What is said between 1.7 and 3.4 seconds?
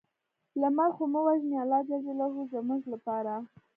ج زموږ لپاره